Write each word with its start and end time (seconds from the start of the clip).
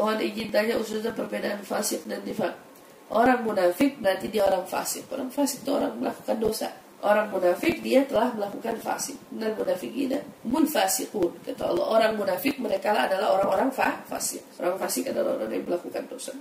Mohon 0.00 0.24
izin 0.24 0.48
tanya 0.48 0.80
usulnya 0.80 1.12
perbedaan 1.12 1.60
fasik 1.60 2.08
dan 2.08 2.24
nifak. 2.24 2.56
Orang 3.12 3.44
munafik 3.44 4.00
nanti 4.00 4.32
dia 4.32 4.48
orang 4.48 4.64
fasik. 4.64 5.04
Orang 5.12 5.28
fasik 5.28 5.60
itu 5.60 5.76
orang 5.76 5.92
melakukan 6.00 6.40
dosa. 6.40 6.72
Orang 7.04 7.28
munafik 7.28 7.84
dia 7.84 8.08
telah 8.08 8.32
melakukan 8.32 8.80
fasik. 8.80 9.20
Dan 9.28 9.52
munafikina 9.60 10.16
munfasikun. 10.48 11.44
Kata 11.44 11.68
Allah 11.68 11.84
orang 11.84 12.12
munafik 12.16 12.56
mereka 12.56 12.96
adalah 12.96 13.28
orang-orang 13.36 13.68
fa 13.68 14.00
fasik. 14.08 14.40
Orang 14.56 14.80
fasik 14.80 15.12
adalah 15.12 15.36
orang 15.36 15.52
yang 15.52 15.68
melakukan 15.68 16.08
dosa. 16.08 16.32